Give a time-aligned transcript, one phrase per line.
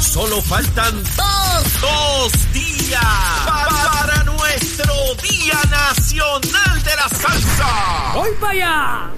[0.00, 3.02] Solo faltan dos, dos días
[3.46, 8.12] para, para nuestro Día Nacional de la Salsa.
[8.14, 9.10] ¡Voy para allá!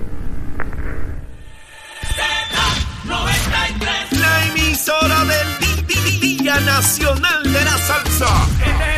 [4.11, 5.59] La emisora del
[6.21, 8.98] Día Nacional de la Salsa.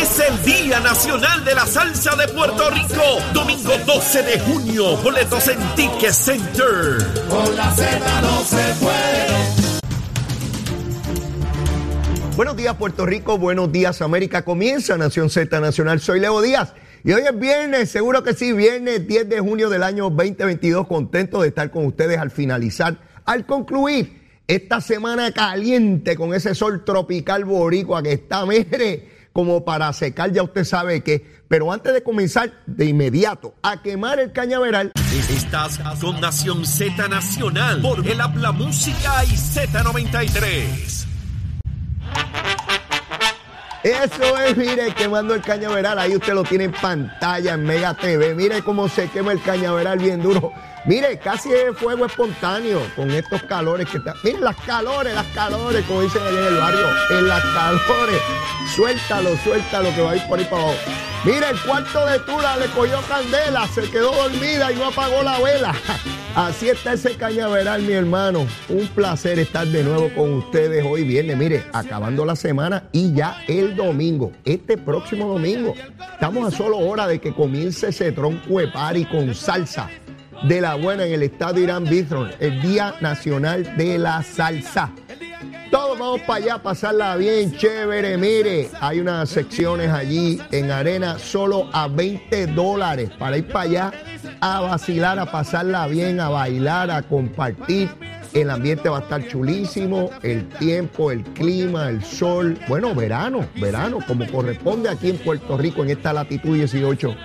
[0.00, 3.02] Es el Día Nacional de la Salsa de Puerto Rico.
[3.34, 4.96] Domingo 12 de junio.
[4.96, 7.04] Boletos en Ticket Center.
[12.34, 14.42] Buenos días Puerto Rico, buenos días América.
[14.42, 16.00] Comienza Nación Z Nacional.
[16.00, 16.72] Soy Leo Díaz
[17.04, 20.86] y hoy es viernes, seguro que sí, viernes 10 de junio del año 2022.
[20.86, 26.86] Contento de estar con ustedes al finalizar, al concluir esta semana caliente con ese sol
[26.86, 29.09] tropical boricua que está, mire,
[29.40, 31.24] como para secar ya usted sabe qué.
[31.48, 34.92] Pero antes de comenzar de inmediato a quemar el cañaveral,
[35.30, 40.99] Estás con Nación Z Nacional por el Habla Música y Z93.
[43.82, 45.98] Eso es, mire, quemando el cañaveral.
[45.98, 48.34] Ahí usted lo tiene en pantalla, en Mega TV.
[48.34, 50.52] Mire cómo se quema el cañaveral bien duro.
[50.84, 54.14] Mire, casi es fuego espontáneo con estos calores que están.
[54.22, 56.86] Mire, las calores, las calores, como dicen allá en el barrio.
[57.10, 58.20] En las calores.
[58.76, 60.78] Suéltalo, suéltalo, que va a ir por ahí para abajo.
[61.24, 65.38] Mire, el cuarto de Tula le cogió candela, se quedó dormida y no apagó la
[65.40, 65.74] vela.
[66.36, 68.46] Así está ese cañaveral, mi hermano.
[68.68, 71.36] Un placer estar de nuevo con ustedes hoy viernes.
[71.36, 75.74] Mire, acabando la semana y ya el domingo, este próximo domingo.
[76.12, 78.70] Estamos a solo hora de que comience ese tronco de
[79.10, 79.90] con salsa
[80.44, 84.92] de la buena en el estadio Irán Bithron, el Día Nacional de la Salsa.
[85.70, 88.16] Todos vamos para allá a pasarla bien, chévere.
[88.16, 93.92] Mire, hay unas secciones allí en arena solo a 20 dólares para ir para allá
[94.40, 97.90] a vacilar, a pasarla bien, a bailar, a compartir.
[98.32, 102.58] El ambiente va a estar chulísimo, el tiempo, el clima, el sol.
[102.68, 107.16] Bueno, verano, verano, como corresponde aquí en Puerto Rico, en esta latitud 18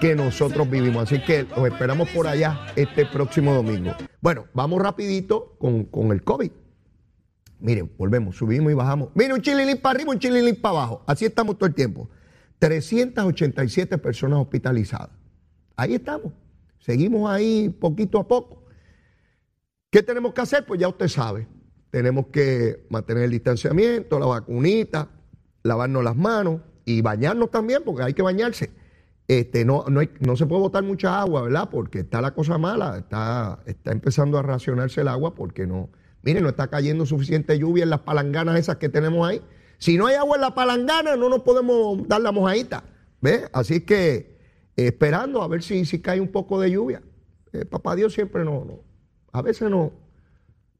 [0.00, 1.04] que nosotros vivimos.
[1.04, 3.92] Así que los esperamos por allá este próximo domingo.
[4.20, 6.50] Bueno, vamos rapidito con, con el COVID.
[7.60, 9.08] Miren, volvemos, subimos y bajamos.
[9.14, 11.04] Miren, un chililín para arriba, un chililín para abajo.
[11.06, 12.08] Así estamos todo el tiempo.
[12.58, 15.10] 387 personas hospitalizadas.
[15.76, 16.32] Ahí estamos.
[16.90, 18.64] Seguimos ahí poquito a poco.
[19.92, 20.66] ¿Qué tenemos que hacer?
[20.66, 21.46] Pues ya usted sabe.
[21.88, 25.08] Tenemos que mantener el distanciamiento, la vacunita,
[25.62, 28.72] lavarnos las manos y bañarnos también, porque hay que bañarse.
[29.28, 31.68] Este, no, no, no se puede botar mucha agua, ¿verdad?
[31.70, 35.90] Porque está la cosa mala, está, está empezando a racionarse el agua porque no,
[36.22, 39.40] mire, no está cayendo suficiente lluvia en las palanganas esas que tenemos ahí.
[39.78, 42.82] Si no hay agua en la palangana, no nos podemos dar la mojadita,
[43.20, 43.48] ¿ves?
[43.52, 44.29] Así que
[44.86, 47.02] esperando a ver si, si cae un poco de lluvia.
[47.52, 48.80] Eh, papá Dios siempre no, no,
[49.32, 49.92] a veces no,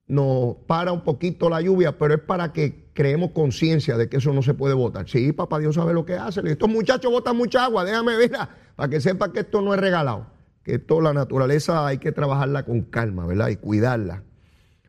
[0.07, 4.33] nos para un poquito la lluvia, pero es para que creemos conciencia de que eso
[4.33, 5.09] no se puede votar.
[5.09, 6.41] Sí, papá Dios sabe lo que hace.
[6.45, 8.33] Estos muchachos botan mucha agua, déjame ver,
[8.77, 10.27] para que sepa que esto no es regalado,
[10.65, 13.49] que esto, la naturaleza hay que trabajarla con calma, ¿verdad?
[13.49, 14.25] Y cuidarla.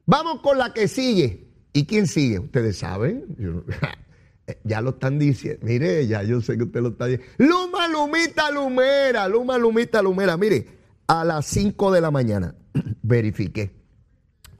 [0.05, 1.47] Vamos con la que sigue.
[1.73, 2.39] ¿Y quién sigue?
[2.39, 3.25] Ustedes saben.
[4.53, 5.65] Yo- ya lo están diciendo.
[5.65, 7.33] Mire, ya yo sé que usted lo está diciendo.
[7.37, 9.27] Luma, Lumita, Lumera.
[9.27, 10.37] Luma, Lumita, Lumera.
[10.37, 10.67] Mire,
[11.07, 12.55] a las 5 de la mañana
[13.01, 13.71] verifiqué.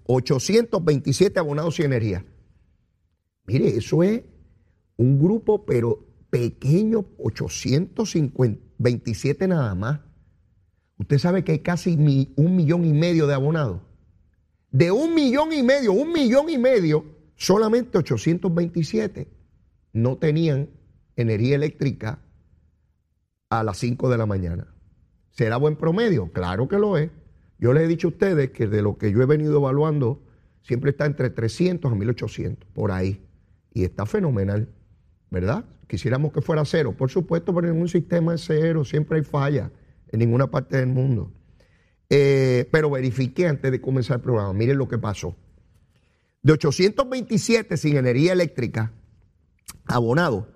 [0.05, 2.25] 827 abonados y energía.
[3.45, 4.23] Mire, eso es
[4.97, 10.01] un grupo, pero pequeño, 827 nada más.
[10.97, 11.93] Usted sabe que hay casi
[12.35, 13.81] un millón y medio de abonados.
[14.69, 17.03] De un millón y medio, un millón y medio,
[17.35, 19.27] solamente 827
[19.93, 20.69] no tenían
[21.15, 22.19] energía eléctrica
[23.49, 24.67] a las 5 de la mañana.
[25.31, 26.31] ¿Será buen promedio?
[26.31, 27.09] Claro que lo es.
[27.59, 30.23] Yo les he dicho a ustedes que de lo que yo he venido evaluando,
[30.63, 33.21] siempre está entre 300 a 1800, por ahí.
[33.73, 34.69] Y está fenomenal,
[35.29, 35.65] ¿verdad?
[35.87, 39.71] Quisiéramos que fuera cero, por supuesto, pero ningún sistema es cero, siempre hay falla
[40.09, 41.31] en ninguna parte del mundo.
[42.09, 45.35] Eh, pero verifiqué antes de comenzar el programa, miren lo que pasó.
[46.41, 48.91] De 827 sin energía eléctrica,
[49.87, 50.47] abonado,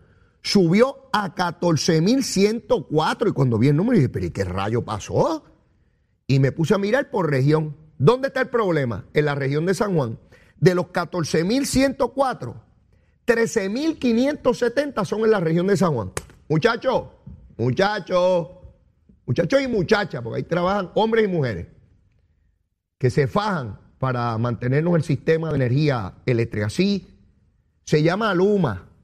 [0.41, 3.29] subió a 14.104.
[3.29, 5.43] Y cuando vi el número, dije, pero ¿y qué rayo pasó?
[6.27, 7.75] Y me puse a mirar por región.
[7.97, 9.05] ¿Dónde está el problema?
[9.13, 10.19] En la región de San Juan.
[10.59, 12.53] De los 14.104,
[13.25, 16.11] 13.570 son en la región de San Juan.
[16.47, 17.05] Muchachos,
[17.57, 18.47] muchachos,
[19.25, 21.67] muchachos y muchachas, porque ahí trabajan hombres y mujeres,
[22.97, 26.67] que se fajan para mantenernos el sistema de energía eléctrica.
[26.67, 27.07] Así
[27.83, 28.94] se llama Luma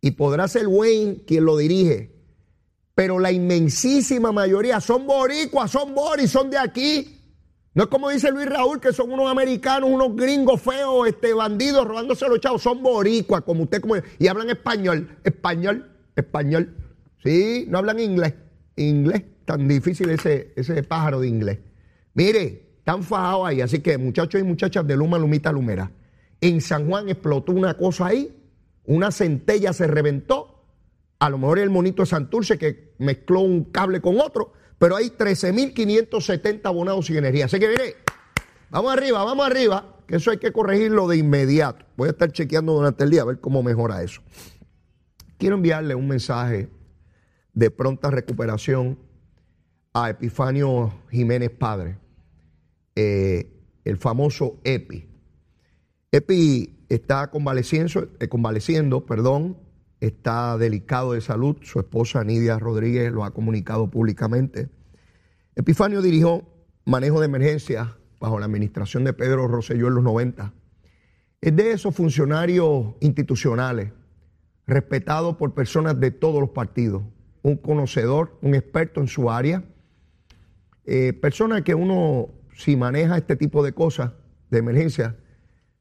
[0.00, 2.12] y podrá ser Wayne quien lo dirige,
[2.94, 7.16] pero la inmensísima mayoría son boricuas, son boris, son de aquí.
[7.72, 11.86] No es como dice Luis Raúl, que son unos americanos, unos gringos feos, este, bandidos,
[11.86, 12.62] robándose los chavos.
[12.62, 16.74] Son boricuas, como usted, como, y hablan español, español, español.
[17.22, 18.34] Sí, no hablan inglés.
[18.76, 21.58] Inglés, tan difícil ese, ese pájaro de inglés.
[22.14, 23.60] Mire, están fajados ahí.
[23.60, 25.92] Así que, muchachos y muchachas de Luma, Lumita, Lumera.
[26.40, 28.34] En San Juan explotó una cosa ahí,
[28.94, 30.64] una centella se reventó.
[31.18, 35.10] A lo mejor el monito de Santurce que mezcló un cable con otro pero hay
[35.10, 37.44] 13.570 abonados sin energía.
[37.44, 37.96] Así que mire,
[38.70, 41.84] vamos arriba, vamos arriba, que eso hay que corregirlo de inmediato.
[41.98, 44.22] Voy a estar chequeando durante el día a ver cómo mejora eso.
[45.36, 46.70] Quiero enviarle un mensaje
[47.52, 48.98] de pronta recuperación
[49.92, 51.98] a Epifanio Jiménez Padre,
[52.96, 53.52] eh,
[53.84, 55.06] el famoso Epi.
[56.10, 59.56] Epi está convaleciendo, eh, convaleciendo perdón,
[60.00, 61.56] está delicado de salud.
[61.62, 64.68] Su esposa Nidia Rodríguez lo ha comunicado públicamente.
[65.54, 66.44] Epifanio dirigió
[66.84, 70.52] manejo de emergencia bajo la administración de Pedro Rosselló en los 90.
[71.40, 73.92] Es de esos funcionarios institucionales,
[74.66, 77.02] respetado por personas de todos los partidos,
[77.42, 79.64] un conocedor, un experto en su área,
[80.84, 84.12] eh, persona que uno, si maneja este tipo de cosas,
[84.50, 85.16] de emergencia,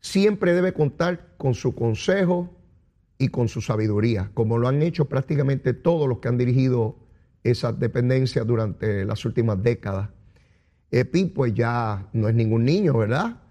[0.02, 2.50] siempre debe contar con su consejo,
[3.20, 6.96] y con su sabiduría, como lo han hecho prácticamente todos los que han dirigido
[7.44, 10.10] esas dependencias durante las últimas décadas.
[10.90, 13.42] Epi pues ya no es ningún niño, ¿verdad?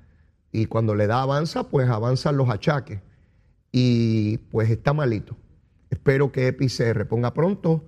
[0.51, 3.01] Y cuando le da avanza, pues avanzan los achaques.
[3.71, 5.37] Y pues está malito.
[5.91, 7.85] Espero que Epi se reponga pronto.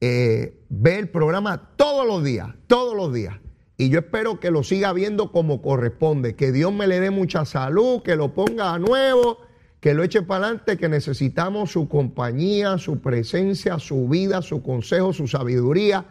[0.00, 3.36] Eh, ve el programa todos los días, todos los días.
[3.80, 6.36] Y yo espero que lo siga viendo como corresponde.
[6.36, 9.38] Que Dios me le dé mucha salud, que lo ponga a nuevo
[9.80, 15.12] que lo eche para adelante, que necesitamos su compañía, su presencia, su vida, su consejo,
[15.12, 16.04] su sabiduría.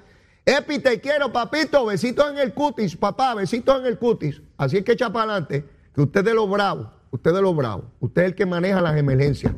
[0.44, 4.42] Epi, te quiero, papito, besitos en el cutis, papá, besitos en el cutis.
[4.58, 7.92] Así es que echa para adelante, que usted es lo bravo, usted es lo bravo,
[8.00, 9.54] usted es el que maneja las emergencias.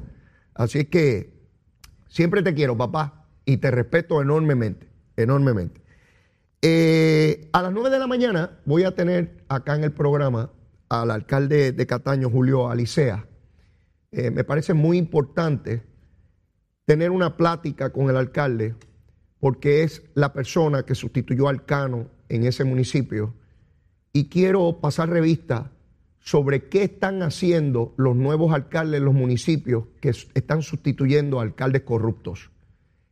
[0.54, 1.34] Así es que
[2.10, 5.80] siempre te quiero, papá, y te respeto enormemente, enormemente.
[6.62, 10.52] Eh, a las 9 de la mañana voy a tener acá en el programa
[10.90, 13.26] al alcalde de Cataño, Julio Alicea
[14.12, 15.82] eh, me parece muy importante
[16.86, 18.76] tener una plática con el alcalde
[19.40, 23.34] porque es la persona que sustituyó al Cano en ese municipio
[24.12, 25.72] y quiero pasar revista
[26.20, 31.84] sobre qué están haciendo los nuevos alcaldes en los municipios que están sustituyendo a alcaldes
[31.84, 32.51] corruptos.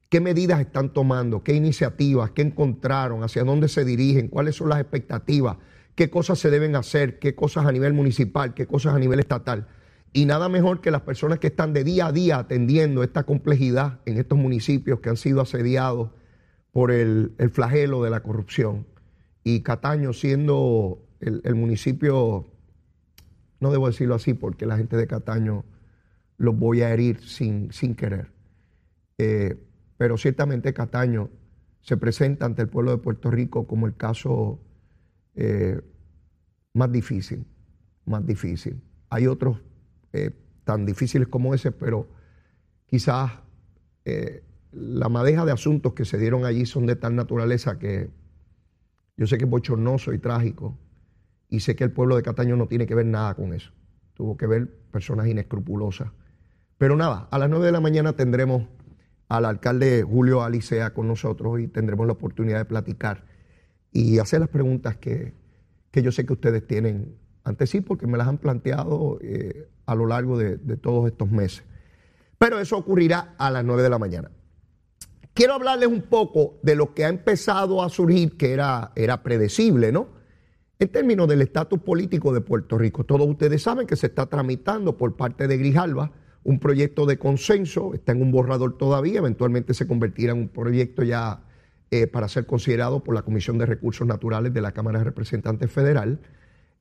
[0.10, 1.44] ¿Qué medidas están tomando?
[1.44, 2.32] ¿Qué iniciativas?
[2.32, 3.24] ¿Qué encontraron?
[3.24, 4.28] ¿Hacia dónde se dirigen?
[4.28, 5.58] ¿Cuáles son las expectativas?
[5.94, 7.20] ¿Qué cosas se deben hacer?
[7.20, 8.56] ¿Qué cosas a nivel municipal?
[8.56, 9.68] ¿Qué cosas a nivel estatal?
[10.12, 14.00] Y nada mejor que las personas que están de día a día atendiendo esta complejidad
[14.08, 16.10] en estos municipios que han sido asediados
[16.72, 18.88] por el, flagelo de la corrupción.
[19.44, 22.48] Y Cataño siendo el, municipio,
[23.60, 25.66] no debo decirlo así porque la gente de Cataño
[26.38, 28.32] los voy a herir sin, sin querer.
[29.20, 29.69] Eh,
[30.00, 31.30] pero ciertamente Cataño
[31.82, 34.58] se presenta ante el pueblo de Puerto Rico como el caso
[35.36, 35.82] eh,
[36.74, 37.46] más difícil,
[38.06, 38.82] más difícil.
[39.10, 39.58] Hay otros
[40.14, 40.32] eh,
[40.64, 42.08] tan difíciles como ese, pero
[42.86, 43.42] quizás
[44.06, 48.10] eh, la madeja de asuntos que se dieron allí son de tal naturaleza que
[49.18, 50.78] yo sé que es bochornoso y trágico
[51.50, 53.72] y sé que el pueblo de Cataño no tiene que ver nada con eso.
[54.14, 56.10] Tuvo que ver personas inescrupulosas.
[56.78, 58.64] Pero nada, a las 9 de la mañana tendremos
[59.30, 63.24] al alcalde Julio Alicea con nosotros y tendremos la oportunidad de platicar
[63.92, 65.34] y hacer las preguntas que,
[65.92, 69.96] que yo sé que ustedes tienen antes sí, porque me las han planteado eh, a
[69.96, 71.64] lo largo de, todos estos meses.
[72.38, 74.32] Pero eso ocurrirá a las 9 de la mañana.
[75.34, 79.92] Quiero hablarles un poco de lo que ha empezado a surgir, que era, era predecible,
[79.92, 80.10] ¿no?
[80.78, 83.04] En términos del estatus político de Puerto Rico.
[83.04, 86.12] Todos ustedes saben que se está tramitando por parte de Grijalba
[86.44, 91.04] un proyecto de consenso, está en un borrador todavía, eventualmente se convertirá en un proyecto
[91.04, 91.42] ya
[91.92, 95.72] eh, para ser considerado por la Comisión de Recursos Naturales de la Cámara de Representantes
[95.72, 96.20] Federal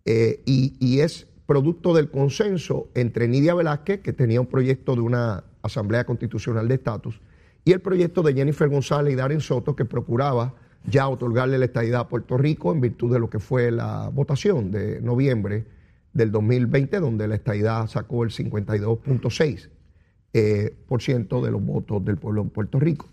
[0.05, 5.45] eh, y, es producto del consenso entre Nidia Velázquez, que tenía un proyecto de una
[5.63, 7.21] Asamblea Constitucional de Estatus,
[7.65, 12.01] y el proyecto de Jennifer González y Darren Soto, que procuraba ya otorgarle la estadidad
[12.01, 15.67] a Puerto Rico en virtud de lo que fue la votación de noviembre
[16.19, 19.71] del 2020, donde la estadidad sacó el 52.6%
[20.35, 20.77] eh,
[21.43, 23.09] de los votos del pueblo de Puerto Rico.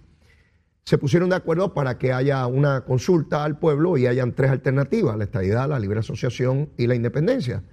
[0.83, 5.17] se pusieron de acuerdo para que haya una consulta al pueblo y hayan tres alternativas,
[5.17, 7.63] la estadidad, la libre asociación y la independencia.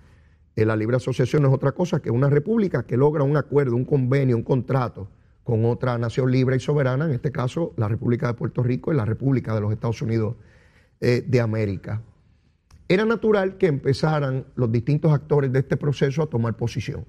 [0.55, 3.85] Eh, la libre asociación es otra cosa que una república que logra un acuerdo, un
[3.85, 5.09] convenio, un contrato
[5.45, 8.97] con otra nación libre y soberana, en este caso la República de Puerto Rico y
[8.97, 10.37] la República de los Estados Unidos
[11.01, 12.03] eh, de América.
[12.92, 17.06] Era natural que empezaran los distintos actores de este proceso a tomar posición,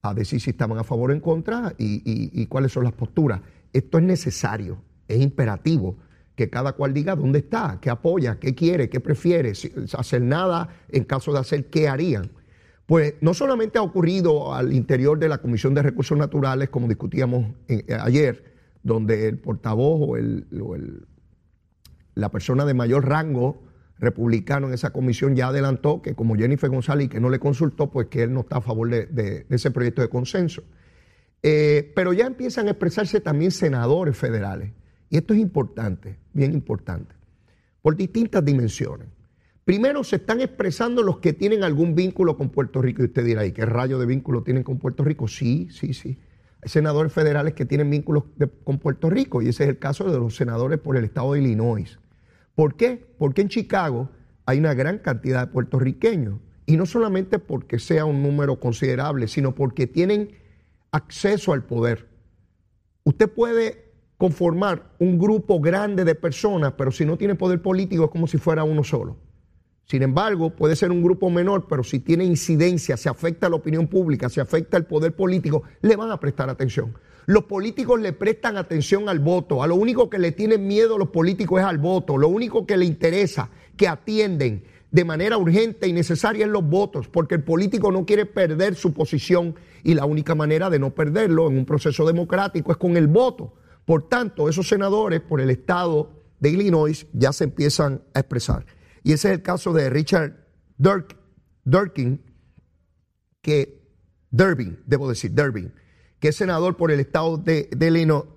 [0.00, 3.40] a decir si estaban a favor o en contra y, cuáles son las posturas.
[3.72, 5.96] Esto es necesario, es imperativo
[6.36, 10.68] que cada cual diga dónde está, qué apoya, qué quiere, qué prefiere, si hacer nada
[10.88, 12.30] en caso de hacer, qué harían.
[12.86, 17.56] Pues no solamente ha ocurrido al interior de la Comisión de Recursos Naturales, como discutíamos
[17.66, 20.46] eh, ayer, donde el portavoz o, el,
[22.14, 23.66] la persona de mayor rango
[23.98, 28.08] republicano en esa comisión ya adelantó que como Jennifer González que no le consultó, pues
[28.08, 30.62] que él no está a favor de, ese proyecto de consenso.
[31.42, 34.72] Eh, pero ya empiezan a expresarse también senadores federales
[35.10, 37.14] y esto es importante, bien importante,
[37.82, 39.08] por distintas dimensiones.
[39.64, 43.02] Primero se están expresando los que tienen algún vínculo con Puerto Rico.
[43.02, 45.28] Y usted dirá, ¿y qué rayo de vínculo tienen con Puerto Rico?
[45.28, 46.18] Sí, sí, sí.
[46.62, 48.24] Hay senadores federales que tienen vínculos
[48.64, 51.40] con Puerto Rico y ese es el caso de los senadores por el estado de
[51.40, 51.98] Illinois.
[52.58, 53.06] ¿Por qué?
[53.18, 54.10] Porque en Chicago
[54.44, 59.54] hay una gran cantidad de puertorriqueños y no solamente porque sea un número considerable, sino
[59.54, 60.32] porque tienen
[60.90, 62.08] acceso al poder.
[63.04, 68.10] Usted puede conformar un grupo grande de personas, pero si no tiene poder político es
[68.10, 69.18] como si fuera uno solo.
[69.84, 73.56] Sin embargo, puede ser un grupo menor, pero si tiene incidencia, se afecta a la
[73.56, 76.92] opinión pública, se afecta al poder político, le van a prestar atención.
[77.28, 79.62] Los políticos le prestan atención al voto.
[79.62, 82.16] A lo único que le tienen miedo los políticos es al voto.
[82.16, 87.06] Lo único que le interesa, que atienden de manera urgente y necesaria es los votos,
[87.06, 91.50] porque el político no quiere perder su posición y la única manera de no perderlo
[91.50, 93.52] en un proceso democrático es con el voto.
[93.84, 98.64] Por tanto, esos senadores por el estado de Illinois ya se empiezan a expresar.
[99.02, 100.32] Y ese es el caso de Richard
[100.78, 101.14] Durk,
[101.62, 102.22] Durkin,
[103.42, 103.82] que
[104.30, 105.74] Durbin, debo decir, Durbin,
[106.20, 107.68] que es senador por el estado de,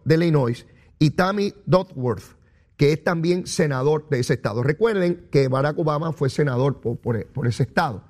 [0.06, 0.66] Illinois,
[1.00, 2.36] y Tammy Dotworth,
[2.78, 4.64] que es también senador de ese estado.
[4.64, 8.04] Recuerden que Barack Obama fue senador por, ese estado.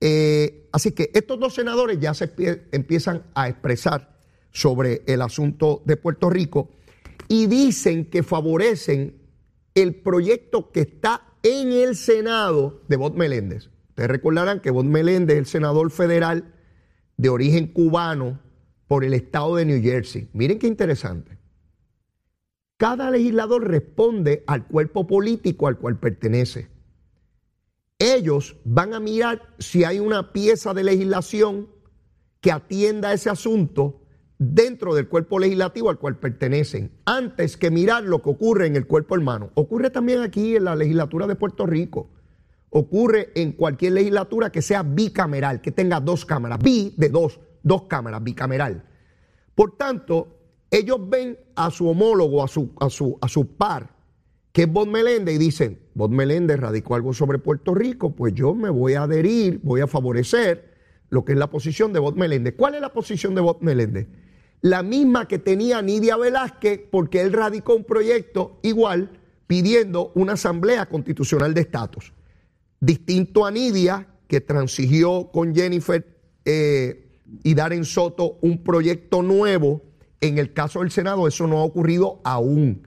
[0.00, 2.32] Eh, así que estos dos senadores ya se
[2.70, 4.16] empiezan a expresar
[4.52, 6.70] sobre el asunto de Puerto Rico
[7.26, 9.16] y dicen que favorecen
[9.74, 13.68] el proyecto que está en el Senado de Bob Meléndez.
[13.90, 16.54] Ustedes recordarán que Bob Meléndez es el senador federal
[17.16, 18.40] de origen cubano
[18.88, 20.28] por el estado de New Jersey.
[20.32, 21.38] Miren qué interesante.
[22.78, 26.68] Cada legislador responde al cuerpo político al cual pertenece.
[27.98, 31.68] Ellos van a mirar si hay una pieza de legislación
[32.40, 34.02] que atienda ese asunto
[34.38, 38.86] dentro del cuerpo legislativo al cual pertenecen, antes que mirar lo que ocurre en el
[38.86, 39.50] cuerpo hermano.
[39.54, 42.10] Ocurre también aquí en la legislatura de Puerto Rico.
[42.70, 47.82] Ocurre en cualquier legislatura que sea bicameral, que tenga dos cámaras, bi de dos, dos
[47.82, 48.84] cámaras, bicameral.
[49.54, 50.36] Por tanto,
[50.70, 53.94] ellos ven a su homólogo, a su, a su, a su par,
[54.52, 58.54] que es Bob Meléndez, y dicen, Bob Meléndez radicó algo sobre Puerto Rico, pues yo
[58.54, 60.74] me voy a adherir, voy a favorecer
[61.10, 62.54] lo que es la posición de Bob Meléndez.
[62.56, 64.08] ¿Cuál es la posición de Bob Meléndez?
[64.60, 70.86] la misma que tenía Nidia Velázquez, porque él radicó un proyecto igual pidiendo una asamblea
[70.86, 72.12] constitucional de estatus.
[72.80, 76.06] Distinto a Nidia, que transigió con Jennifer
[76.44, 77.07] eh,
[77.42, 79.82] y Darren Soto un proyecto nuevo.
[80.20, 82.86] En el caso del Senado, eso no ha ocurrido aún.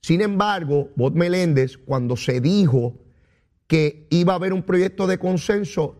[0.00, 3.00] Sin embargo, Bob Meléndez, cuando se dijo
[3.66, 5.96] que iba a haber un proyecto de consenso,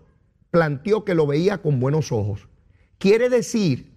[0.51, 2.49] planteó que lo veía con buenos ojos.
[2.99, 3.97] Quiere decir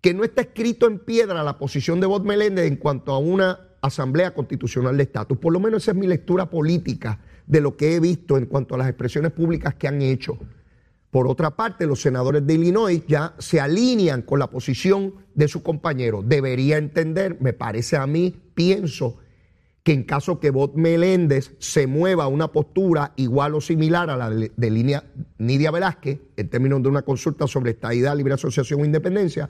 [0.00, 3.60] que no está escrito en piedra la posición de Bob Meléndez en cuanto a una
[3.80, 5.38] asamblea constitucional de estatus.
[5.38, 8.74] Por lo menos esa es mi lectura política de lo que he visto en cuanto
[8.74, 10.38] a las expresiones públicas que han hecho.
[11.16, 15.62] Por otra parte, los senadores de Illinois ya se alinean con la posición de su
[15.62, 16.22] compañero.
[16.22, 19.16] Debería entender, me parece a mí, pienso,
[19.82, 24.18] que en caso que Bob Meléndez se mueva a una postura igual o similar a
[24.18, 25.04] la de, línea
[25.38, 29.48] Nidia Velázquez, en términos de una consulta sobre estadidad, libre asociación o independencia,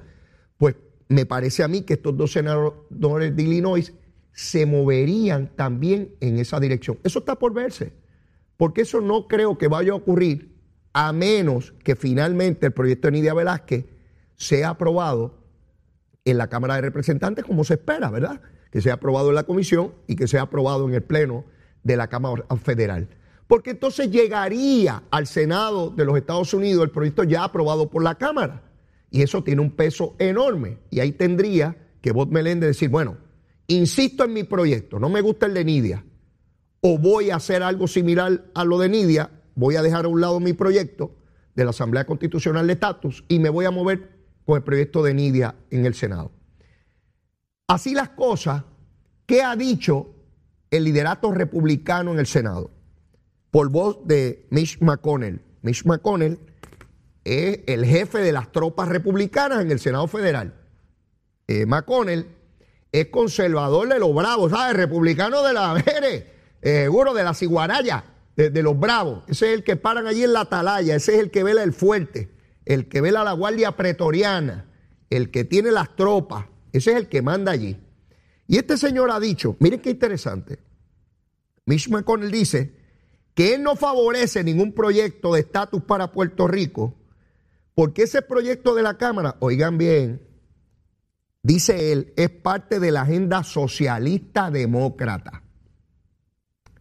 [0.59, 0.77] pues
[1.09, 3.93] me parece a mí que estos dos senadores de Illinois
[4.31, 7.01] se moverían también en esa dirección.
[7.03, 7.93] Eso está por verse,
[8.57, 10.55] porque eso no creo que vaya a ocurrir
[10.99, 13.85] a menos que finalmente el proyecto de Nidia Velázquez
[14.35, 15.35] sea aprobado
[16.25, 18.41] en la Cámara de Representantes como se espera, ¿verdad?
[18.71, 21.45] Que sea aprobado en la comisión y que sea aprobado en el Pleno
[21.83, 23.11] de la Cámara Federal.
[23.47, 28.15] Porque entonces llegaría al Senado de los Estados Unidos el proyecto ya aprobado por la
[28.15, 28.63] Cámara.
[29.11, 30.79] Y eso tiene un peso enorme.
[30.89, 33.19] Y ahí tendría que Bob Meléndez decir, bueno,
[33.67, 36.05] insisto en mi proyecto, no me gusta el de Nidia,
[36.81, 40.21] o voy a hacer algo similar a lo de Nidia, voy a dejar a un
[40.21, 41.17] lado mi proyecto
[41.57, 44.11] de la Asamblea Constitucional de Estatus y me voy a mover
[44.45, 46.31] con el proyecto de Nidia en el Senado.
[47.67, 48.63] Así las cosas,
[49.27, 50.15] ¿qué ha dicho
[50.71, 52.71] el liderato republicano en el Senado?
[53.51, 55.41] Por voz de Mitch McConnell.
[55.63, 56.39] Mitch McConnell
[57.25, 60.55] es el jefe de las tropas republicanas en el Senado Federal.
[61.49, 62.29] Eh, McConnell
[62.93, 64.77] es conservador de los bravos, ¿sabes?
[64.77, 68.05] Republicano de la eh, seguro de la ciguaraya,
[68.37, 69.25] de, los bravos.
[69.29, 71.73] Ese es el que paran allí en la atalaya, ese es el que vela el
[71.73, 72.31] fuerte,
[72.65, 74.67] el que vela la guardia pretoriana,
[75.09, 77.79] el que tiene las tropas, ese es el que manda allí.
[78.47, 80.59] Y este señor ha dicho, miren qué interesante,
[81.65, 82.77] Mitch McConnell dice
[83.35, 86.95] que él no favorece ningún proyecto de estatus para Puerto Rico,
[87.75, 90.23] porque ese proyecto de la Cámara, oigan bien,
[91.43, 95.43] dice él, es parte de la agenda socialista demócrata.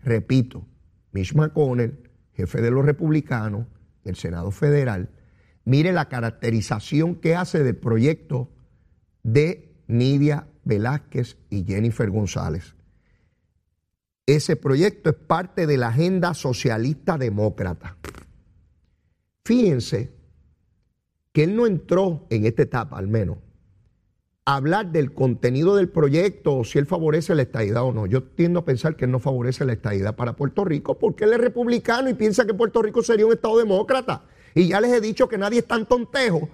[0.04, 0.68] Repito,
[1.16, 1.98] Mitch McConnell,
[2.34, 3.68] jefe de los republicanos
[4.04, 5.10] del Senado Federal,
[5.64, 8.52] mire la caracterización que hace del proyecto
[9.24, 12.76] de Nidia Velázquez y Jennifer González.
[14.26, 17.96] Ese proyecto es parte de la agenda socialista demócrata.
[19.46, 20.12] Fíjense
[21.32, 23.38] que él no entró en esta etapa, al menos,
[24.46, 28.06] hablar del contenido del proyecto o si él favorece la estadidad o no.
[28.06, 31.34] Yo tiendo a pensar que él no favorece la estadidad para Puerto Rico porque él
[31.34, 34.24] es republicano y piensa que Puerto Rico sería un estado demócrata.
[34.54, 36.48] Y ya les he dicho que nadie es tan tontejo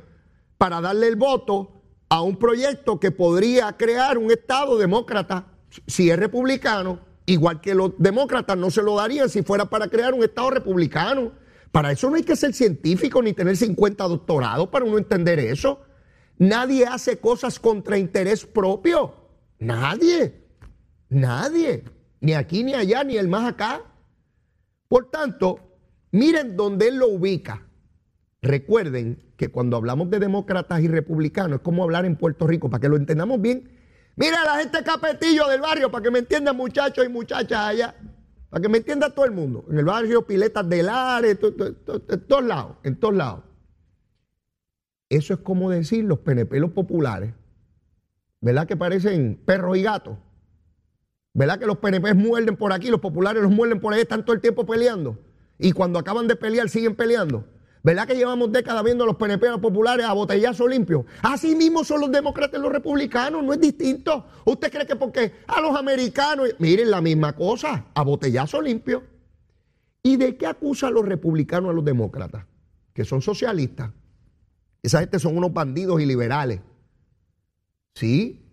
[0.58, 5.48] para darle el voto a un proyecto que podría crear un Estado demócrata
[5.88, 10.14] si es republicano, igual que los demócratas no se lo darían si fuera para crear
[10.14, 11.32] un Estado republicano.
[11.72, 15.80] Para eso no hay que ser científico ni tener 50 doctorados para uno entender eso.
[16.42, 19.14] Nadie hace cosas contra interés propio.
[19.60, 20.34] Nadie.
[21.10, 21.84] Nadie.
[22.20, 23.84] Ni aquí, ni allá, ni el más acá.
[24.88, 25.60] Por tanto,
[26.12, 27.68] miren dónde él lo ubica.
[28.42, 32.82] Recuerden que cuando hablamos de demócratas y republicanos es como hablar en Puerto Rico, para
[32.82, 33.78] que lo entendamos bien.
[34.16, 37.96] Mira la gente capetillo del barrio, para que me entiendan muchachos y muchachas allá,
[38.50, 39.64] para que me entienda todo el mundo.
[39.70, 43.51] En el barrio Piletas del Ares, en todos lados, en todos lados.
[45.12, 47.34] Eso es como decir los PNP, los populares,
[48.40, 50.18] ¿verdad que parecen perros y gatos?
[51.34, 54.34] ¿Verdad que los PNP muerden por aquí, los populares los muerden por ahí, están todo
[54.34, 55.20] el tiempo peleando?
[55.60, 57.46] Y cuando acaban de pelear siguen peleando.
[57.84, 61.06] ¿Verdad que llevamos décadas viendo a los PNP a los populares a botellazo limpio?
[61.22, 64.26] Así mismo son los demócratas y los republicanos, no es distinto.
[64.46, 69.04] ¿Usted cree que porque a los americanos, miren la misma cosa, a botellazo limpio?
[70.04, 72.46] ¿Y de qué acusan los republicanos a los demócratas?
[72.94, 73.92] Que son socialistas.
[74.84, 76.62] Esa gente son unos bandidos y liberales.
[77.96, 78.48] Sí.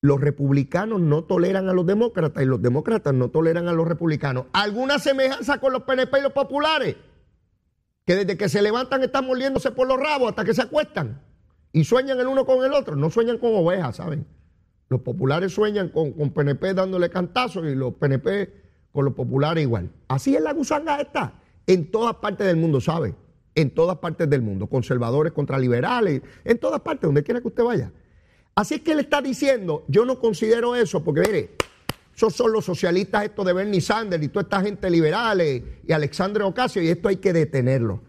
[0.00, 4.46] Los republicanos no toleran a los demócratas y los demócratas no toleran a los republicanos.
[4.52, 6.96] ¿Alguna semejanza con los PNP y los populares?
[8.04, 11.20] que desde que se levantan están moliéndose por los rabos hasta que se acuestan
[11.72, 14.26] y sueñan el uno con el otro, no sueñan con ovejas, ¿saben?
[14.88, 18.52] Los populares sueñan con, con PNP dándole cantazos y los PNP
[18.92, 19.90] con los populares igual.
[20.08, 21.34] Así es la gusanga esta,
[21.66, 23.14] en todas partes del mundo, ¿sabe?
[23.54, 27.64] En todas partes del mundo, conservadores contra liberales, en todas partes, donde quiera que usted
[27.64, 27.92] vaya.
[28.54, 31.50] Así es que él está diciendo, yo no considero eso, porque mire,
[32.14, 36.44] esos son los socialistas, estos de Bernie Sanders y toda esta gente liberales y Alexandre
[36.44, 38.00] Ocasio, y esto hay que detenerlo.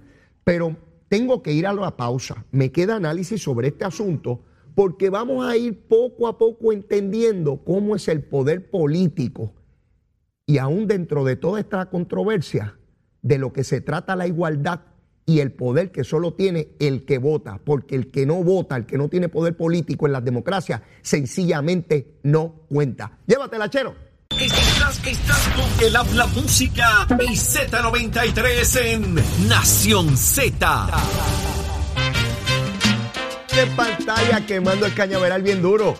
[0.43, 0.75] Pero
[1.07, 2.45] tengo que ir a la pausa.
[2.51, 4.41] Me queda análisis sobre este asunto
[4.75, 9.53] porque vamos a ir poco a poco entendiendo cómo es el poder político
[10.45, 12.77] y aún dentro de toda esta controversia
[13.21, 14.81] de lo que se trata la igualdad
[15.25, 18.85] y el poder que solo tiene el que vota, porque el que no vota, el
[18.85, 23.19] que no tiene poder político en las democracias, sencillamente no cuenta.
[23.25, 23.95] Llévatela, chero.
[24.29, 29.15] Estás, estás con el habla música y Z93 en
[29.47, 30.87] Nación Z.
[33.55, 35.95] De pantalla quemando el cañaveral bien duro.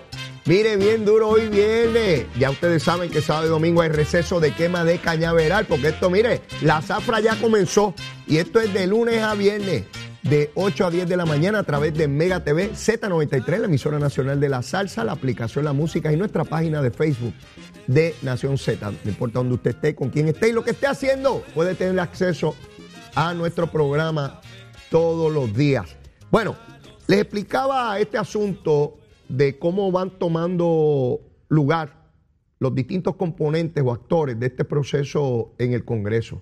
[0.46, 2.26] Mire, bien duro hoy viene.
[2.38, 6.10] Ya ustedes saben que sábado y domingo hay receso de quema de cañaveral, porque esto,
[6.10, 7.94] mire, la zafra ya comenzó
[8.28, 9.86] y esto es de lunes a viernes,
[10.22, 14.00] de 8 a 10 de la mañana a través de Mega TV Z93, la emisora
[14.00, 17.34] nacional de la salsa, la aplicación La Música y nuestra página de Facebook
[17.88, 18.92] de Nación Z.
[18.92, 21.98] No importa dónde usted esté, con quién esté y lo que esté haciendo, puede tener
[22.02, 22.54] acceso
[23.16, 24.42] a nuestro programa
[24.90, 25.96] todos los días.
[26.30, 26.58] Bueno,
[27.08, 28.98] les explicaba este asunto
[29.30, 32.04] de cómo van tomando lugar
[32.60, 36.42] los distintos componentes o actores de este proceso en el Congreso.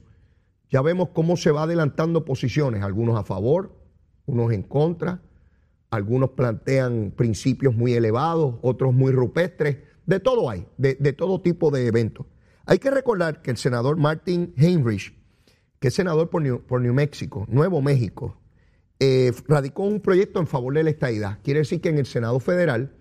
[0.69, 3.75] Ya vemos cómo se va adelantando posiciones, algunos a favor,
[4.25, 5.21] unos en contra,
[5.89, 11.87] algunos plantean principios muy elevados, otros muy rupestres, De todo hay, de, todo tipo de
[11.87, 12.25] eventos.
[12.65, 15.13] Hay que recordar que el senador Martin Heinrich,
[15.79, 18.40] que es senador por New, por New México, Nuevo México,
[19.03, 21.39] eh, radicó un proyecto en favor de la estadidad.
[21.43, 22.91] Quiere decir que en el Senado Federal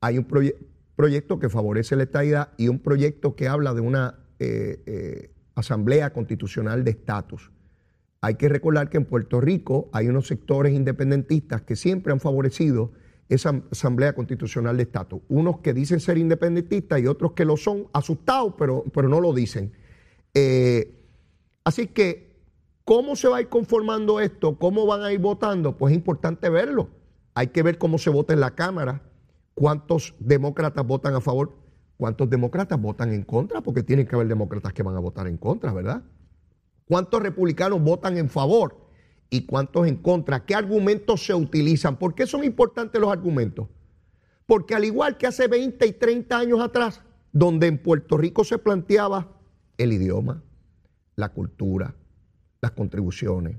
[0.00, 0.56] hay un proye-
[0.96, 6.12] proyecto que favorece la estadidad y un proyecto que habla de una eh, eh, asamblea
[6.12, 7.52] constitucional de estatus.
[8.22, 12.90] Hay que recordar que en Puerto Rico hay unos sectores independentistas que siempre han favorecido
[13.28, 15.20] esa asamblea constitucional de estatus.
[15.28, 19.32] Unos que dicen ser independentistas y otros que lo son, asustados, pero, pero no lo
[19.32, 19.72] dicen.
[21.64, 22.25] Así que,
[22.86, 24.56] ¿cómo se va a ir conformando esto?
[24.58, 25.76] ¿Cómo van a ir votando?
[25.76, 26.88] Pues es importante verlo.
[27.34, 29.02] Hay que ver cómo se vota en la Cámara,
[29.54, 31.52] cuántos demócratas votan a favor,
[31.98, 35.36] cuántos demócratas votan en contra, porque tienen que haber demócratas que van a votar en
[35.36, 36.04] contra, ¿verdad?
[36.86, 38.76] ¿Cuántos republicanos votan en favor
[39.28, 40.46] y cuántos en contra?
[40.46, 41.98] ¿Qué argumentos se utilizan?
[41.98, 43.68] ¿Por qué son importantes los argumentos?
[44.46, 48.58] Porque al igual que hace 20 y 30 años atrás, donde en Puerto Rico se
[48.58, 49.32] planteaba
[49.76, 50.44] el idioma,
[51.16, 51.96] la cultura,
[52.60, 53.56] las contribuciones,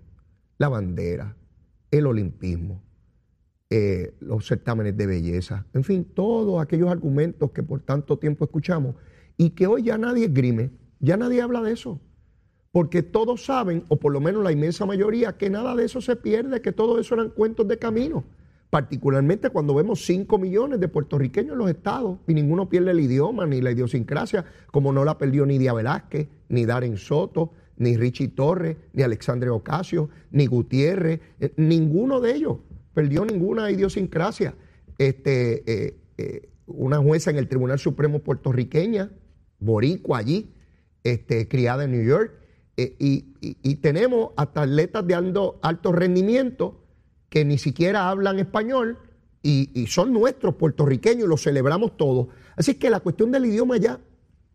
[0.57, 1.35] la bandera,
[1.91, 2.81] el olimpismo,
[3.69, 8.95] eh, los certámenes de belleza, en fin, todos aquellos argumentos que por tanto tiempo escuchamos
[9.37, 12.01] y que hoy ya nadie esgrime, ya nadie habla de eso
[12.77, 16.15] porque todos saben, o por lo menos la inmensa mayoría, que nada de eso se
[16.15, 18.23] pierde, que todo eso eran cuentos de camino.
[18.69, 23.47] Particularmente cuando vemos 5 millones de puertorriqueños en los estados y ninguno pierde el idioma
[23.47, 28.29] ni la idiosincrasia, como no la perdió ni Díaz Velázquez, ni Darren Soto, ni Richie
[28.29, 32.57] Torres, ni Alexandre Ocasio, ni Gutiérrez, eh, ninguno de ellos
[32.93, 34.55] perdió ninguna idiosincrasia.
[34.97, 39.11] Este, eh, eh, una jueza en el Tribunal Supremo puertorriqueña,
[39.59, 40.53] boricua allí,
[41.03, 42.33] este, criada en New York,
[42.79, 46.83] y, tenemos hasta atletas de alto, rendimiento
[47.27, 48.99] que ni siquiera hablan español
[49.41, 52.27] y, son nuestros puertorriqueños los celebramos todos.
[52.55, 53.99] Así que la cuestión del idioma ya,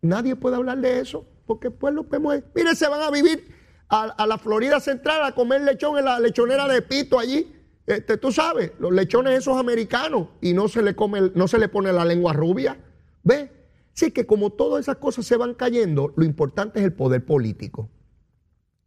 [0.01, 2.33] nadie puede hablar de eso, porque pues lo vemos.
[2.33, 2.75] ahí.
[2.75, 3.47] Se van a vivir
[3.89, 7.53] a, a la Florida Central a comer lechón en la lechonera de Pito allí.
[7.85, 11.67] Este, tú sabes, los lechones esos americanos y no se le come, no se le
[11.67, 12.77] pone la lengua rubia.
[13.23, 13.49] ¿Ves?
[13.93, 17.89] Sí que como todas esas cosas se van cayendo, lo importante es el poder político.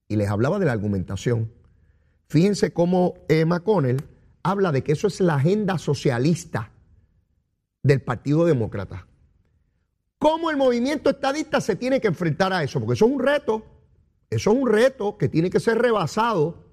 [0.09, 1.53] Y les hablaba de la argumentación.
[2.29, 4.03] Fíjense cómo eh, McConnell
[4.43, 6.73] habla de que eso es la agenda socialista
[7.83, 9.07] del Partido Demócrata.
[10.27, 12.81] ¿Cómo el movimiento estadista se tiene que enfrentar a eso?
[12.81, 13.65] Porque eso es un reto,
[14.29, 16.65] eso es un reto que tiene que ser rebasado.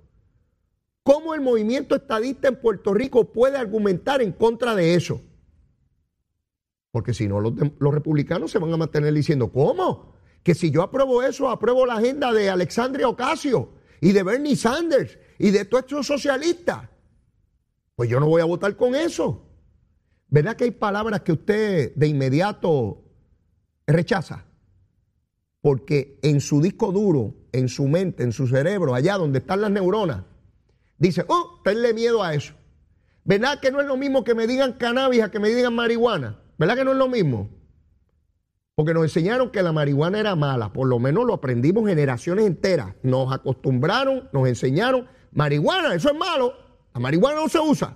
[1.04, 5.22] ¿Cómo el movimiento estadista en Puerto Rico puede argumentar en contra de eso?
[6.90, 7.54] Porque si no, los,
[7.94, 10.16] republicanos se van a mantener diciendo, ¿cómo?
[10.42, 13.70] Que si yo apruebo eso, apruebo la agenda de Alexandria Ocasio
[14.02, 16.90] y de Bernie Sanders y de todos estos socialistas.
[17.96, 19.46] Pues yo no voy a votar con eso.
[20.28, 23.03] ¿Verdad que hay palabras que usted de inmediato
[23.88, 24.46] rechaza?
[25.62, 29.72] Porque en su disco duro, en su mente, en su cerebro, allá donde están las
[29.72, 30.24] neuronas,
[30.98, 32.54] dice, oh, tenle miedo a eso.
[33.24, 36.40] ¿Verdad que no es lo mismo que me digan cannabis a que me digan marihuana?
[36.58, 37.50] ¿Verdad que no es lo mismo?
[38.76, 42.96] Porque nos enseñaron que la marihuana era mala, por lo menos lo aprendimos generaciones enteras.
[43.04, 46.54] Nos acostumbraron, nos enseñaron, marihuana, eso es malo,
[46.94, 47.96] la marihuana no se usa.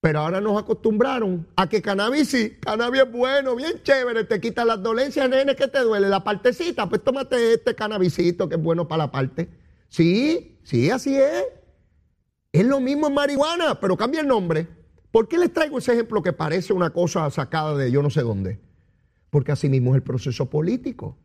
[0.00, 4.64] Pero ahora nos acostumbraron a que cannabis sí, cannabis es bueno, bien chévere, te quita
[4.64, 8.88] las dolencias, nene, que te duele la partecita, pues tómate este cannabisito que es bueno
[8.88, 9.50] para la parte.
[9.90, 11.44] Sí, sí, así es.
[12.52, 14.66] Es lo mismo en marihuana, pero cambia el nombre.
[15.10, 18.22] ¿Por qué les traigo ese ejemplo que parece una cosa sacada de yo no sé
[18.22, 18.58] dónde?
[19.28, 21.18] Porque así mismo es el proceso político.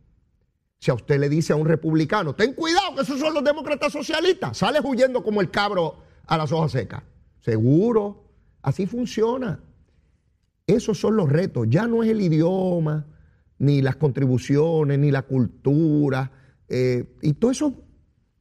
[0.80, 3.94] Si a usted le dice a un republicano, ten cuidado que esos son los demócratas
[3.94, 5.96] socialistas, sale huyendo como el cabro
[6.28, 7.04] a las hojas secas.
[7.40, 8.25] Seguro,
[8.66, 9.60] así funciona.
[10.66, 11.68] Esos son los retos.
[11.70, 13.06] Ya no es el idioma,
[13.60, 16.32] ni las contribuciones, ni la cultura,
[16.68, 17.74] eh, y todo eso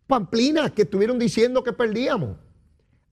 [0.07, 2.39] pamplinas que estuvieron diciendo que perdíamos.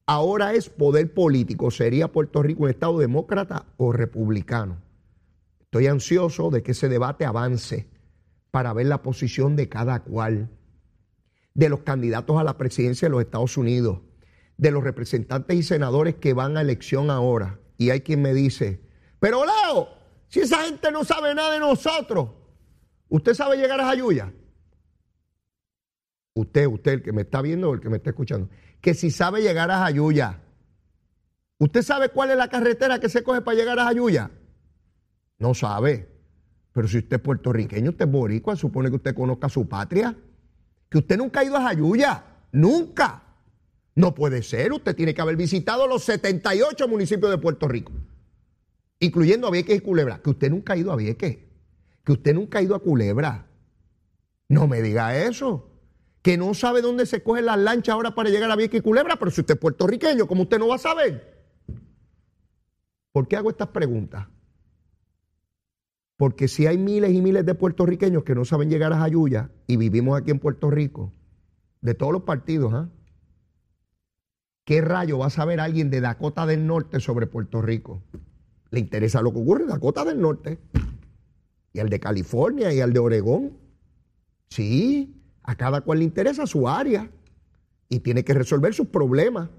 [0.07, 1.71] Ahora es poder político.
[1.71, 4.79] ¿Sería Puerto Rico un Estado demócrata o republicano?
[5.61, 7.87] Estoy ansioso de que ese debate avance
[8.51, 10.49] para ver la posición de cada cual,
[11.53, 14.01] de los candidatos a la presidencia de los Estados Unidos,
[14.63, 17.59] de los representantes y senadores que van a elección ahora.
[17.79, 18.81] Y hay quien me dice,
[19.19, 19.89] pero Leo,
[20.29, 22.31] si esa gente no sabe nada de nosotros,
[23.09, 24.33] ¿usted sabe llegar a Jayuya?
[26.35, 29.11] Usted, usted, el que me está viendo o el que me está escuchando, que si
[29.11, 30.39] sabe llegar a Jayuya,
[31.59, 34.31] ¿usted sabe cuál es la carretera que se coge para llegar a Jayuya?
[35.39, 36.09] No sabe.
[36.73, 40.17] Pero si usted es puertorriqueño, usted es boricua, supone que usted conozca su patria.
[40.89, 42.25] Que usted nunca ha ido a Jayuya.
[42.53, 43.32] Nunca.
[43.95, 44.73] No puede ser.
[44.73, 47.93] Usted tiene que haber visitado los 78 municipios de Puerto Rico.
[49.01, 51.39] incluyendo a Vieques y Culebra, que usted nunca ha ido a Vieques,
[52.05, 53.49] que usted nunca ha ido a Culebra.
[54.49, 55.69] No me diga eso.
[56.23, 59.17] Que no sabe dónde se cogen las lanchas ahora para llegar a Vieques y Culebra,
[59.17, 61.45] pero si usted es puertorriqueño, ¿cómo usted no va a saber?
[63.11, 64.29] ¿Por qué hago estas preguntas?
[66.17, 69.77] Porque si hay miles y miles de puertorriqueños que no saben llegar a Jayuya y
[69.77, 71.13] vivimos aquí en Puerto Rico,
[71.81, 72.89] de todos los partidos, ¿ah?
[74.73, 78.03] ¿Qué rayo va a saber alguien de Dakota del Norte sobre Puerto Rico?
[78.71, 80.61] Le interesa lo que ocurre en Dakota del Norte.
[81.75, 83.59] Y al de California y al de Oregón.
[84.49, 87.11] Sí, a cada cual le interesa su área
[87.91, 89.51] y tiene que resolver sus problemas.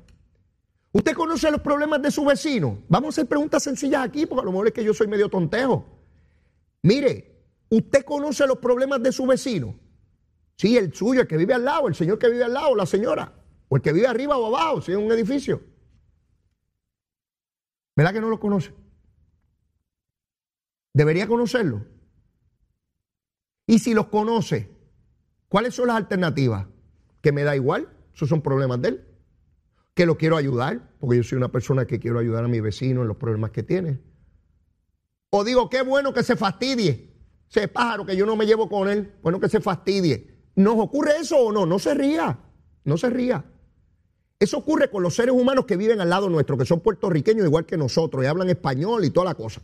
[0.93, 2.79] ¿Usted conoce los problemas de su vecino?
[2.89, 5.29] Vamos a hacer preguntas sencillas aquí, porque a lo mejor es que yo soy medio
[5.29, 5.85] tontejo.
[6.81, 9.75] Mire, ¿usted conoce los problemas de su vecino?
[10.57, 12.87] Sí, el suyo, el que vive al lado, el señor que vive al lado, la
[12.87, 13.42] señora.
[13.73, 15.59] O el que vive arriba o abajo, si es un edificio.
[17.95, 18.71] ¿Verdad que no lo conoce?
[20.93, 21.83] Debería conocerlo.
[23.65, 24.69] Y si los conoce,
[25.49, 26.67] ¿cuáles son las alternativas?
[27.19, 29.07] Que me da igual, esos son problemas de él.
[29.95, 33.01] Que lo quiero ayudar, porque yo soy una persona que quiero ayudar a mi vecino
[33.01, 33.99] en los problemas que tiene.
[35.31, 37.11] O digo, qué bueno que se fastidie.
[37.49, 40.43] Ese pájaro que yo no me llevo con él, bueno que se fastidie.
[40.57, 41.65] ¿Nos ocurre eso o no?
[41.65, 42.37] No se ría,
[42.83, 43.43] no se ría.
[44.43, 47.65] Eso ocurre con los seres humanos que viven al lado nuestro, que son puertorriqueños igual
[47.65, 49.61] que nosotros y hablan español y toda la cosa.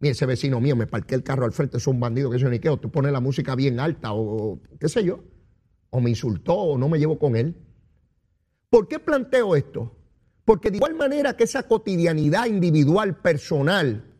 [0.00, 2.48] Mira, ese vecino mío me parqué el carro al frente, es un bandido que se
[2.48, 5.22] ni qué, o tú pones la música bien alta o qué sé yo,
[5.90, 7.56] o me insultó o no me llevo con él.
[8.70, 9.94] ¿Por qué planteo esto?
[10.46, 14.14] Porque de igual manera que esa cotidianidad individual, personal,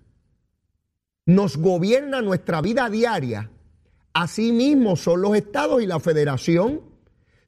[1.24, 3.50] nos gobierna nuestra vida diaria,
[4.12, 6.87] así mismo son los estados y la federación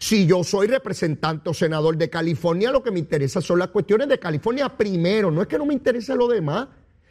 [0.01, 4.09] si yo soy representante o senador de California, lo que me interesa son las cuestiones
[4.09, 5.31] de California primero.
[5.31, 6.69] No es que no me interese lo demás,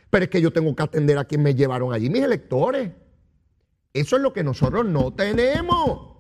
[0.10, 2.92] pero es que yo tengo que atender a quien me llevaron allí, mis electores.
[3.94, 6.16] Eso es lo que nosotros no tenemos.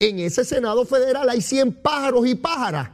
[0.00, 2.90] En ese Senado federal hay 100 pájaros y pájaras.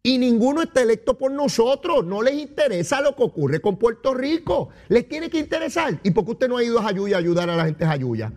[0.00, 2.04] Y ninguno está electo por nosotros.
[2.04, 4.68] No les interesa lo que ocurre con Puerto Rico.
[4.88, 5.98] Les tiene que interesar.
[6.04, 7.90] ¿Y por qué usted no ha ido a Jayuya a ayudar a la gente de
[7.90, 8.32] Jayuya?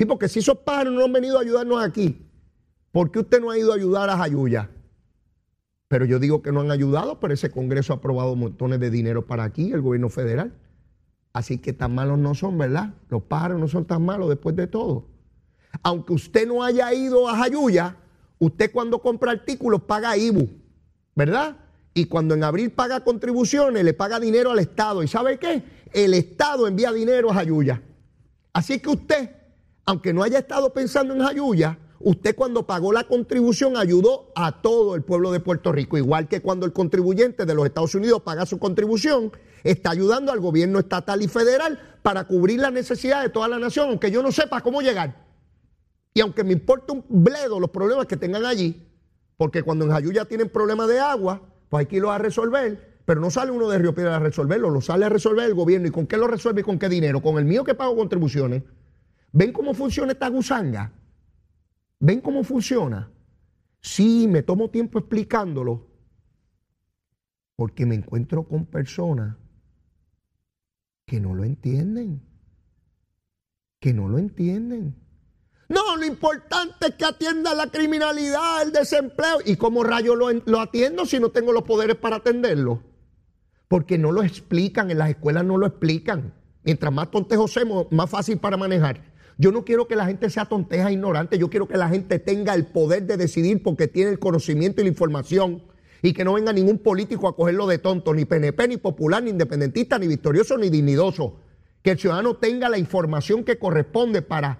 [0.00, 2.26] Sí, porque si esos pájaros no han venido a ayudarnos aquí,
[2.90, 4.70] ¿por qué usted no ha ido a ayudar a Jayuya?
[5.88, 9.26] Pero yo digo que no han ayudado, pero ese Congreso ha aprobado montones de dinero
[9.26, 10.54] para aquí, el gobierno federal.
[11.34, 12.94] Así que tan malos no son, ¿verdad?
[13.10, 15.04] Los pájaros no son tan malos después de todo.
[15.82, 17.98] Aunque usted no haya ido a Jayuya,
[18.38, 20.48] usted cuando compra artículos paga IBU,
[21.14, 21.58] ¿verdad?
[21.92, 25.02] Y cuando en abril paga contribuciones, le paga dinero al Estado.
[25.02, 25.62] ¿Y sabe qué?
[25.92, 27.82] El Estado envía dinero a Jayuya.
[28.54, 29.39] Así que usted
[29.84, 34.94] aunque no haya estado pensando en Jayuya, usted cuando pagó la contribución ayudó a todo
[34.94, 38.46] el pueblo de Puerto Rico, igual que cuando el contribuyente de los Estados Unidos paga
[38.46, 39.32] su contribución,
[39.64, 43.88] está ayudando al gobierno estatal y federal para cubrir las necesidades de toda la nación,
[43.90, 45.26] aunque yo no sepa cómo llegar.
[46.14, 48.86] Y aunque me importa un bledo los problemas que tengan allí,
[49.36, 53.20] porque cuando en Jayuya tienen problemas de agua, pues hay que irlos a resolver, pero
[53.20, 55.88] no sale uno de Río Piedra a resolverlo, lo sale a resolver el gobierno.
[55.88, 57.22] ¿Y con qué lo resuelve y con qué dinero?
[57.22, 58.62] Con el mío que pago contribuciones.
[59.32, 60.92] ¿Ven cómo funciona esta gusanga?
[61.98, 63.10] ¿Ven cómo funciona?
[63.80, 65.86] Sí, me tomo tiempo explicándolo
[67.56, 69.36] porque me encuentro con personas
[71.04, 72.22] que no lo entienden,
[73.78, 74.96] que no lo entienden.
[75.68, 79.38] No, lo importante es que atienda la criminalidad, el desempleo.
[79.44, 82.82] ¿Y cómo rayo lo, lo, atiendo si no tengo los poderes para atenderlo?
[83.68, 86.34] Porque no lo explican, en las escuelas no lo explican.
[86.64, 87.54] Mientras más tontejos
[87.90, 89.09] más fácil para manejar.
[89.40, 92.18] Yo no quiero que la gente sea tonteja e ignorante, yo quiero que la gente
[92.18, 95.62] tenga el poder de decidir porque tiene el conocimiento y la información
[96.02, 99.30] y que no venga ningún político a cogerlo de tonto, ni PNP, ni popular, ni
[99.30, 101.40] independentista, ni victorioso, ni dignidoso.
[101.80, 104.58] Que el ciudadano tenga la información que corresponde para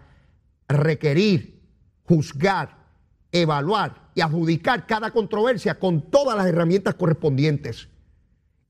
[0.67, 1.61] requerir,
[2.05, 2.87] juzgar,
[3.33, 7.89] evaluar y adjudicar cada controversia con todas las herramientas correspondientes.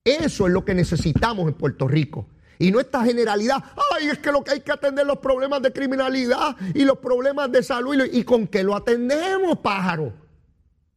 [0.03, 2.27] Eso es lo que necesitamos en Puerto Rico.
[2.61, 3.64] Y no esta generalidad,
[3.96, 7.51] ay, es que lo que hay que atender los problemas de criminalidad y los problemas
[7.51, 7.96] de salud.
[8.12, 10.12] ¿Y, con qué lo atendemos, pájaro?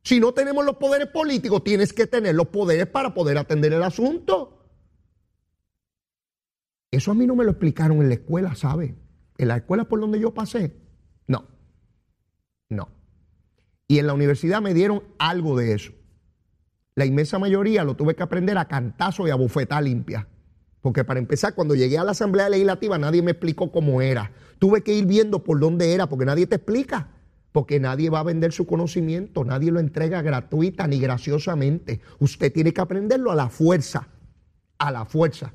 [0.03, 3.81] Si no tenemos los poderes políticos, tienes que tener los poderes para poder atender el
[3.81, 4.61] asunto.
[6.91, 8.97] Eso a mí no me lo explicaron en la escuela, ¿sabe?
[9.37, 10.75] En la escuela por donde yo pasé.
[11.27, 11.47] No.
[12.67, 12.89] No.
[13.87, 15.93] Y en la universidad me dieron algo de eso.
[16.95, 20.27] La inmensa mayoría lo tuve que aprender a cantazo y a bufetar limpia.
[20.83, 24.33] Porque para empezar, cuando llegué a la Asamblea Legislativa nadie me explicó cómo era.
[24.59, 27.07] Tuve que ir viendo por dónde era, porque nadie te explica.
[27.53, 32.01] Porque nadie va a vender su conocimiento, nadie lo entrega gratuita ni graciosamente.
[32.19, 34.09] Usted tiene que aprenderlo a la fuerza,
[34.77, 35.53] a la fuerza.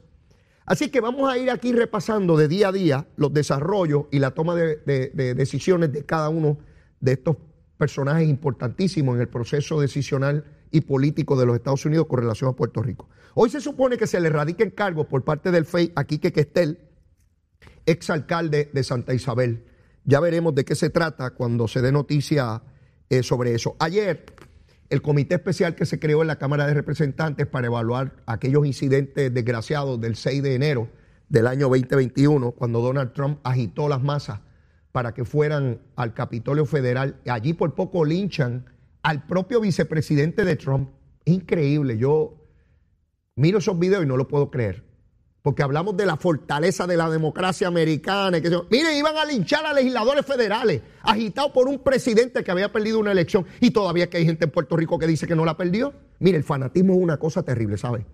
[0.65, 4.31] Así que vamos a ir aquí repasando de día a día los desarrollos y la
[4.31, 4.77] toma de,
[5.13, 6.57] de decisiones de cada uno
[7.01, 7.37] de estos
[7.77, 12.55] personajes importantísimos en el proceso decisional y político de los Estados Unidos con relación a
[12.55, 13.11] Puerto Rico.
[13.41, 16.81] Hoy se supone que se le radiquen cargos por parte del FEI a Quique Questel,
[17.87, 19.65] exalcalde de Santa Isabel.
[20.03, 22.63] Ya veremos de qué se trata cuando se dé noticia
[23.09, 23.77] eh, sobre eso.
[23.79, 24.25] Ayer,
[24.91, 29.33] el comité especial que se creó en la Cámara de Representantes para evaluar aquellos incidentes
[29.33, 30.89] desgraciados del 6 de enero
[31.29, 34.41] del año 2021, cuando Donald Trump agitó las masas
[34.91, 37.21] para que fueran al Capitolio Federal.
[37.29, 38.65] Allí por poco linchan
[39.03, 40.91] al propio vicepresidente de Trump.
[41.25, 42.48] Increíble, yo
[43.39, 44.85] miro esos videos y no lo puedo creer.
[45.43, 48.41] Porque hablamos de la fortaleza de la democracia americana.
[48.41, 53.13] que, iban a linchar a legisladores federales, agitados por un presidente que había perdido una
[53.13, 53.47] elección.
[53.61, 55.95] Y todavía que hay gente en Puerto Rico que dice que no la perdió.
[56.19, 58.05] Mire, el fanatismo es una cosa terrible, ¿sabe?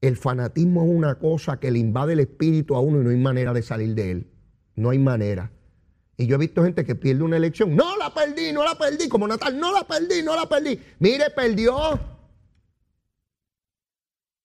[0.00, 3.16] El fanatismo es una cosa que le invade el espíritu a uno y no hay
[3.16, 4.30] manera de salir de él.
[4.74, 5.50] No hay manera.
[6.18, 7.74] Y yo he visto gente que pierde una elección.
[7.74, 9.08] No la perdí, no la perdí.
[9.08, 10.78] Como Natal, no la perdí, no la perdí.
[10.98, 12.15] Mire, perdió.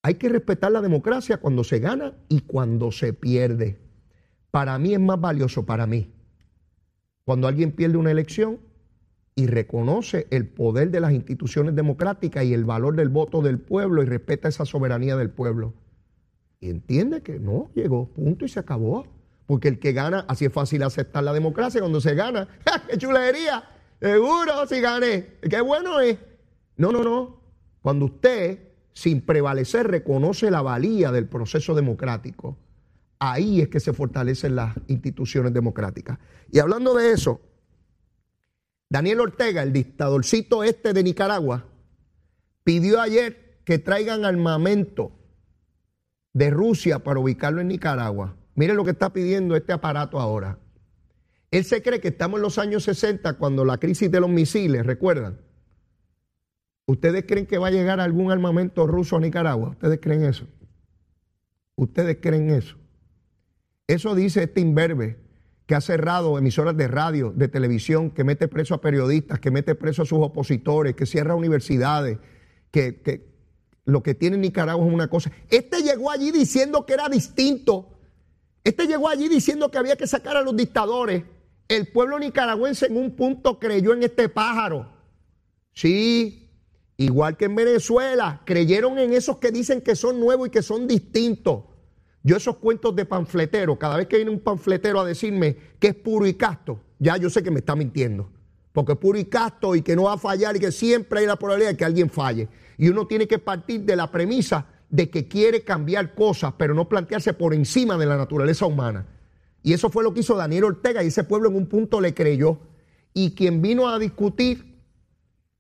[0.04, 3.80] Hay que respetar la democracia cuando se gana y cuando se pierde.
[4.50, 6.12] Para mí es más valioso, para mí,
[7.24, 8.60] cuando alguien pierde una elección
[9.36, 14.02] y reconoce el poder de las instituciones democráticas y el valor del voto del pueblo
[14.04, 15.74] y respeta esa soberanía del pueblo.
[16.60, 19.06] Y entiende que no, llegó, punto y se acabó.
[19.48, 22.48] Porque el que gana, así es fácil aceptar la democracia cuando se gana.
[22.90, 23.64] ¡Qué chulería!
[24.00, 25.34] Seguro si gané.
[25.42, 26.18] ¡Qué bueno es!
[26.78, 27.42] No, no, no.
[27.82, 32.58] Cuando usted, sin prevalecer, reconoce la valía del proceso democrático,
[33.19, 36.19] ahí es que se fortalecen las instituciones democráticas.
[36.51, 37.41] Y hablando de eso,
[38.89, 41.65] Daniel Ortega, el dictadorcito este de Nicaragua,
[42.63, 45.13] pidió ayer que traigan armamento
[46.34, 48.36] de Rusia para ubicarlo en Nicaragua.
[48.56, 50.58] Mire lo que está pidiendo este aparato ahora.
[51.51, 54.86] Él se cree que estamos en los años 60 cuando la crisis de los misiles,
[54.86, 55.39] ¿recuerdan?
[56.91, 59.69] ¿Ustedes creen que va a llegar algún armamento ruso a Nicaragua?
[59.69, 60.45] ¿Ustedes creen eso?
[61.75, 62.77] ¿Ustedes creen eso?
[63.88, 65.17] Eso dice este imberbe
[65.65, 69.75] que ha cerrado emisoras de radio, de televisión, que mete preso a periodistas, que mete
[69.75, 72.19] preso a sus opositores, que cierra universidades,
[72.71, 73.32] que, que
[73.86, 75.32] lo que tiene Nicaragua es una cosa.
[75.49, 77.91] Este llegó allí diciendo que era distinto
[78.63, 81.23] este llegó allí diciendo que había que sacar a los dictadores.
[81.67, 84.91] El pueblo nicaragüense en un punto creyó en este pájaro.
[85.73, 86.40] Sí,
[87.04, 90.88] igual que en Venezuela, creyeron en esos que dicen que son nuevos y que son
[90.88, 91.64] distintos.
[92.24, 95.96] Yo esos cuentos de panfletero, cada vez que viene un panfletero a decirme que es
[95.96, 98.30] puro y casto, ya yo sé que me está mintiendo.
[98.74, 101.26] Porque es puro y casto y que no va a fallar y que siempre hay
[101.26, 102.48] la probabilidad de que alguien falle.
[102.78, 106.88] Y uno tiene que partir de la premisa de que quiere cambiar cosas, pero no
[106.88, 109.08] plantearse por encima de la naturaleza humana.
[109.64, 112.14] Y eso fue lo que hizo Daniel Ortega y ese pueblo en un punto le
[112.14, 112.60] creyó.
[113.14, 114.70] Y quien vino a discutir,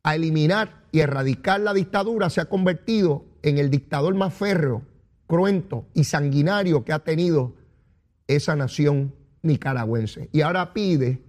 [0.03, 4.83] a eliminar y erradicar la dictadura se ha convertido en el dictador más férreo,
[5.27, 7.53] cruento y sanguinario que ha tenido
[8.27, 10.29] esa nación nicaragüense.
[10.31, 11.21] Y ahora pide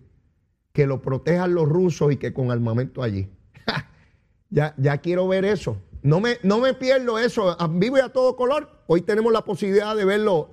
[0.72, 3.28] que lo protejan los rusos y que con armamento allí.
[4.50, 5.78] ya, ya quiero ver eso.
[6.02, 8.82] No me, no me pierdo eso, vivo y a todo color.
[8.87, 10.50] Hoy tenemos la posibilidad de verlo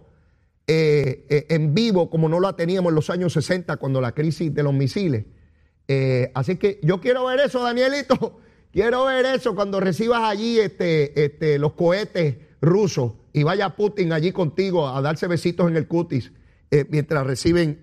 [0.67, 4.53] eh, eh, en vivo como no la teníamos en los años 60 cuando la crisis
[4.53, 5.25] de los misiles.
[5.89, 8.39] Eh, así que yo quiero ver eso, Danielito.
[8.71, 14.31] Quiero ver eso cuando recibas allí este, este, los cohetes rusos y vaya Putin allí
[14.31, 16.31] contigo a darse besitos en el cutis
[16.89, 17.81] mientras reciben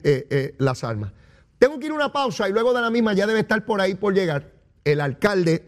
[0.59, 1.12] las armas.
[1.59, 3.81] Tengo que ir a una pausa y luego de la misma ya debe estar por
[3.81, 4.53] ahí por llegar
[4.85, 5.64] el alcalde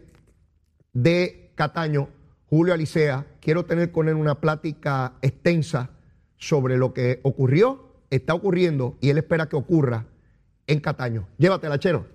[0.93, 2.07] de Cataño,
[2.45, 5.91] Julio Alicea, quiero tener con él una plática extensa
[6.37, 10.05] sobre lo que ocurrió, está ocurriendo y él espera que ocurra
[10.67, 11.27] en Cataño.
[11.37, 12.07] Llévatela, Chero.